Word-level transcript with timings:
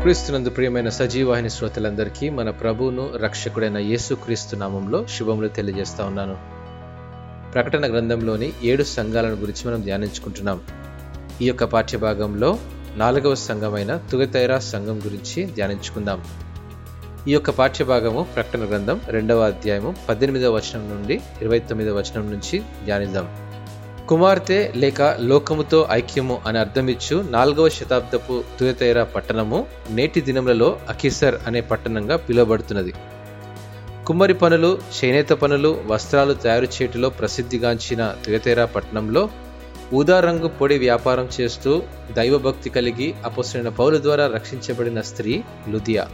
క్రీస్తునందు 0.00 0.50
ప్రియమైన 0.50 0.88
సజీవాహిని 0.88 1.50
శ్రోతలందరికీ 1.50 2.30
మన 2.30 2.50
ప్రభువును 2.50 3.16
రక్షకుడైన 3.16 3.78
యేసుక్రీస్తు 3.78 4.56
నామంలో 4.56 5.06
శుభములు 5.06 5.48
తెలియజేస్తా 5.48 6.04
ఉన్నాను. 6.04 6.36
ప్రకటన 7.52 7.92
గ్రంథంలోని 7.92 8.52
ఏడు 8.62 8.82
సంఘాలను 8.82 9.34
గురించి 9.34 9.70
మనం 9.70 9.80
ధ్యానించుకుంటున్నాం. 9.80 10.60
ఈ 11.42 11.46
యొక్క 11.46 11.64
పాఠ్యభాగంలో 11.64 12.58
నాలుగవ 12.96 13.34
సంఘమైన 13.34 14.00
తుగతైరా 14.12 14.58
సంఘం 14.58 14.98
గురించి 14.98 15.46
ధ్యానించుకుందాం. 15.46 16.24
ఈ 17.28 17.32
యొక్క 17.32 17.50
పాఠ్యభాగము 17.50 18.26
ప్రకటన 18.34 18.68
గ్రంథం 18.68 19.00
రెండవ 19.08 19.40
అధ్యాయము 19.40 19.94
పద్దెనిమిదవ 20.08 20.54
వచనం 20.54 20.90
నుండి 20.90 21.20
ఇరవై 21.42 21.58
తొమ్మిదవ 21.58 21.96
వచనం 21.98 22.30
నుంచి 22.30 22.58
ధ్యానిద్దాం. 22.58 23.49
కుమార్తె 24.10 24.56
లేక 24.76 25.02
లోకముతో 25.20 25.78
ఐక్యము 25.90 26.36
అని 26.46 26.58
అర్థమిచ్చు 26.58 27.16
నాలుగవ 27.30 27.68
శతాబ్దపు 27.68 28.44
తుయతైరా 28.60 29.04
పట్టణము 29.04 29.58
నేటి 29.90 30.20
దినములలో 30.20 30.78
అకిసర్ 30.88 31.36
అనే 31.46 31.60
పట్టణంగా 31.60 32.16
పిలువబడుతున్నది. 32.16 32.92
కుమ్మరి 34.06 34.34
పనులు 34.34 34.70
చేనేత 34.96 35.32
పనులు 35.42 35.70
వస్త్రాలు 35.86 36.34
తయారు 36.34 36.68
చేయటంలో 36.76 37.10
ప్రసిద్ధిగాంచిన 37.10 38.14
తుయతైరా 38.24 38.64
పట్టణంలో 38.64 39.22
ఊదా 39.94 40.20
రంగు 40.20 40.48
పొడి 40.48 40.78
వ్యాపారం 40.78 41.28
చేస్తూ 41.40 41.82
దైవభక్తి 42.16 42.70
కలిగి 42.70 43.14
అపసరైన 43.24 43.68
పౌలు 43.68 44.02
ద్వారా 44.02 44.26
రక్షించబడిన 44.26 45.00
స్త్రీ 45.00 45.34
లుదియా. 45.68 46.04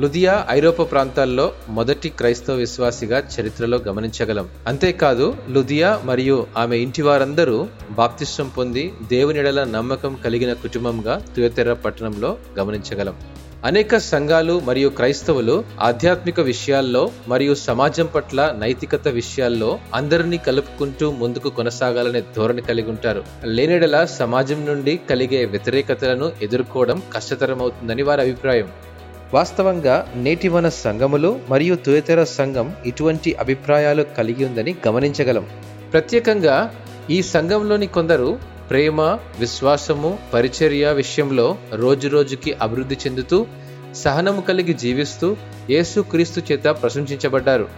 లుదియా 0.00 0.46
ఐరోపా 0.50 0.84
ప్రాంతాల్లో 0.84 1.52
మొదటి 1.68 2.08
క్రైస్తవ 2.08 2.54
విశ్వాసిగా 2.54 3.22
చరిత్రలో 3.34 3.78
గమనించగలం. 3.78 4.48
అంతేకాదు 4.66 5.36
లుదియా 5.50 6.00
మరియు 6.04 6.46
ఆమె 6.58 6.76
ఇంటి 6.78 7.02
వారందరూ 7.02 7.68
బాప్తిష్టం 7.90 8.48
పొంది 8.48 8.92
దేవునిడల 9.08 9.64
నమ్మకం 9.64 10.18
కలిగిన 10.24 10.52
కుటుంబంగా 10.52 11.20
తుయతెర 11.36 11.72
పట్టణంలో 11.72 12.36
గమనించగలం. 12.58 13.14
అనేక 13.64 13.96
సంఘాలు 13.96 14.60
మరియు 14.60 14.88
క్రైస్తవులు 14.88 15.64
ఆధ్యాత్మిక 15.80 16.40
విషయాల్లో 16.40 17.10
మరియు 17.28 17.54
సమాజం 17.54 18.06
పట్ల 18.06 18.54
నైతికత 18.58 19.08
విషయాల్లో 19.08 19.78
అందరినీ 19.94 20.38
కలుపుకుంటూ 20.38 21.10
ముందుకు 21.10 21.48
కొనసాగాలనే 21.48 22.22
ధోరణి 22.36 22.62
కలిగి 22.62 22.90
ఉంటారు. 22.90 23.24
లేనిడల 23.44 24.04
సమాజం 24.04 24.66
నుండి 24.66 25.00
కలిగే 25.10 25.44
వ్యతిరేకతలను 25.44 26.32
ఎదుర్కోవడం 26.42 27.02
కష్టతరమవుతుందని 27.12 28.02
వారి 28.02 28.20
అభిప్రాయం. 28.20 28.68
వాస్తవంగా 29.34 30.12
నేటివన 30.16 30.68
సంఘములు 30.68 31.40
మరియు 31.48 31.74
తుయతర 31.74 32.24
సంఘం 32.24 32.76
ఇటువంటి 32.86 33.34
అభిప్రాయాలు 33.34 34.02
కలిగి 34.02 34.44
ఉందని 34.44 34.74
గమనించగలం. 34.86 35.46
ప్రత్యేకంగా 35.92 36.74
ఈ 37.10 37.22
సంఘంలోని 37.22 37.86
కొందరు 37.86 38.38
ప్రేమ 38.70 39.00
విశ్వాసము 39.38 40.18
పరిచర్య 40.34 40.92
విషయంలో 40.92 41.58
రోజురోజుకి 41.72 42.52
అభివృద్ధి 42.52 42.96
చెందుతూ 43.06 43.46
సహనము 43.94 44.40
కలిగి 44.40 44.72
జీవిస్తూ 44.72 45.36
యేసుక్రీస్తు 45.70 46.42
చేత 46.52 46.64
ప్రశంసించబడ్డారు. 46.64 47.68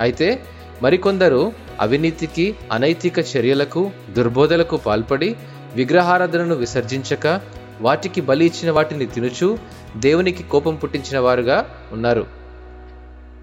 అయితే 0.00 0.42
మరికొందరు 0.82 1.52
అవినీతికి 1.80 2.54
అనైతిక 2.72 3.18
చర్యలకు 3.18 3.90
దుర్బోధలకు 4.12 4.76
పాల్పడి 4.76 5.36
విగ్రహారాధనను 5.74 6.54
విసర్జించక 6.54 7.40
వాటికి 7.80 8.20
బలి 8.20 8.46
ఇచ్చిన 8.46 8.70
వాటిని 8.70 9.06
తినుచు 9.06 9.58
దేవునికి 9.96 10.42
కోపం 10.42 10.74
పుట్టించిన 10.74 11.18
వారుగా 11.18 11.66
ఉన్నారు. 11.92 12.26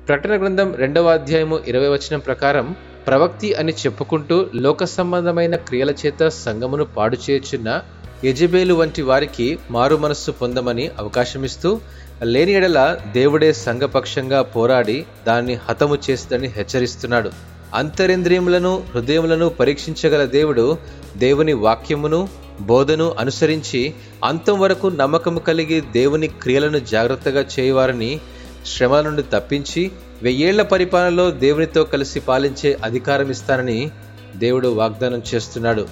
ప్రకటన 0.07 0.39
గ్రంథం 0.39 0.75
రెండవ 0.75 1.13
అధ్యాయము 1.13 1.59
ఇరవై 1.67 1.87
వచనం 1.87 2.19
ప్రకారం 2.19 2.75
ప్రవక్తి 3.07 3.53
అని 3.53 3.71
చెప్పుకుంటూ 3.71 4.45
లోక 4.55 4.83
సంబంధమైన 4.83 5.55
క్రియల 5.55 5.91
చేత 5.91 6.27
సంగమును 6.27 6.85
పాడు 6.85 7.17
చేర్చున్న 7.29 7.81
యజబేలు 8.25 8.73
వంటి 8.73 9.01
వారికి 9.01 9.59
మారు 9.71 9.95
మనస్సు 9.95 10.31
పొందమని 10.31 10.91
అవకాశమిస్తూ 10.99 11.79
లేని 12.23 12.51
ఎడల 12.51 12.97
దేవుడే 13.11 13.53
సంఘపక్షంగా 13.53 14.41
పోరాడి 14.41 15.05
దాన్ని 15.27 15.53
హతము 15.53 15.97
చేస్తుందని 16.09 16.47
హెచ్చరిస్తున్నాడు. 16.47 17.31
అంతరింద్రియములను 17.73 18.83
హృదయములను 18.95 19.49
పరీక్షించగల 19.49 20.25
దేవుడు 20.25 20.77
దేవుని 21.17 21.53
వాక్యమును 21.53 22.27
బోధను 22.61 23.15
అనుసరించి 23.19 23.93
అంతం 24.23 24.59
వరకు 24.59 24.87
నమ్మకము 24.87 25.39
కలిగి 25.39 25.81
దేవుని 25.81 26.27
క్రియలను 26.27 26.79
జాగ్రత్తగా 26.79 27.45
చేయవారని 27.59 28.19
శ్రమల 28.65 29.01
నుండి 29.01 29.23
తప్పించి 29.23 29.91
వెయ్యేళ్ళ 30.23 30.61
పరిపాలనలో 30.61 31.31
దేవునితో 31.31 31.83
కలిసి 31.83 32.19
పాలించే 32.19 32.77
అధికారం 32.83 33.29
ఇస్తానని 33.29 33.91
దేవుడు 34.35 34.67
వాగ్దానం 34.67 35.21
చేస్తున్నాడు. 35.35 35.87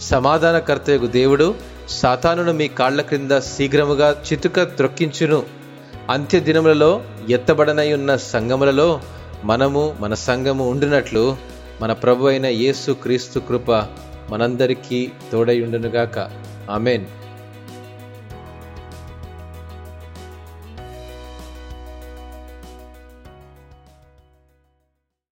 సమాధానకర్తయగు 0.00 1.06
దేవుడు 1.06 1.54
సాతానును 1.88 2.52
మీ 2.52 2.68
కాళ్ళ 2.68 3.00
క్రింద 3.00 3.30
శీఘ్రముగా 3.38 4.22
చితుక 4.32 4.60
త్రొక్కించును. 4.60 5.42
అంత్య 6.10 6.40
దినములలో 6.40 7.02
ఎత్తబడనై 7.30 7.92
ఉన్న 7.92 8.16
సంఘములలో 8.16 9.00
మనము 9.44 9.96
మన 10.00 10.14
సంఘము 10.14 10.70
ఉండినట్లు 10.70 11.36
మన 11.80 11.92
ప్రభు 11.92 12.26
అయిన 12.26 12.46
యేసు 12.46 12.92
క్రీస్తు 12.92 13.38
కృప 13.38 13.72
మనందరికీ 14.32 15.10
తోడై 15.32 15.60
ఉండునుగాక. 15.60 16.30
ఆమెన్. 16.70 17.21